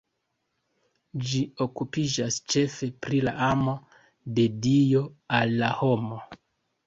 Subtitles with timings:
[1.31, 3.75] Ĝi okupiĝas ĉefe pri la amo
[4.39, 5.03] de Dio
[5.41, 6.19] al la homo.